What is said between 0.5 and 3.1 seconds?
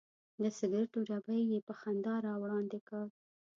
سګرټو ډبی یې په خندا راوړاندې کړ.